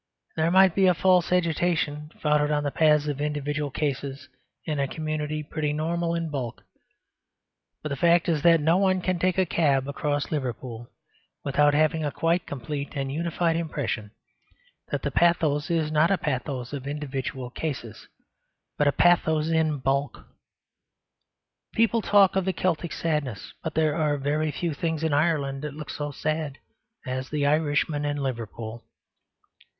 [0.35, 4.29] There might be a false agitation founded on the pathos of individual cases
[4.65, 6.63] in a community pretty normal in bulk.
[7.83, 10.89] But the fact is that no one can take a cab across Liverpool
[11.43, 14.09] without having a quite complete and unified impression
[14.89, 18.07] that the pathos is not a pathos of individual cases,
[18.79, 20.25] but a pathos in bulk.
[21.75, 25.75] People talk of the Celtic sadness; but there are very few things in Ireland that
[25.75, 26.57] look so sad
[27.05, 28.83] as the Irishman in Liverpool.